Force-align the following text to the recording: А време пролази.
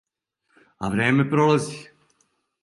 А 0.79 0.89
време 0.89 1.29
пролази. 1.29 1.79